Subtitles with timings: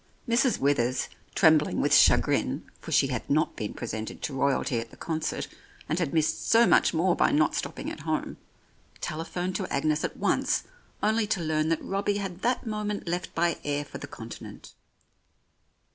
[0.27, 0.57] Mrs.
[0.57, 5.47] Withers, trembling with chagrin (for she had not been presented to Royalty at the concert,
[5.87, 8.37] and had missed so much more by not stopping at home)
[8.99, 10.63] telephoned to Agnes at once,
[11.03, 14.73] only to learn that Robbie had that moment left by air for the Continent.